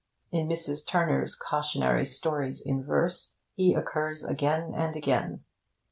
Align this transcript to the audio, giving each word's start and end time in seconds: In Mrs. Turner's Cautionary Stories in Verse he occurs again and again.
In 0.31 0.47
Mrs. 0.49 0.87
Turner's 0.87 1.35
Cautionary 1.35 2.07
Stories 2.07 2.63
in 2.65 2.83
Verse 2.83 3.35
he 3.53 3.75
occurs 3.75 4.23
again 4.23 4.73
and 4.75 4.95
again. 4.95 5.43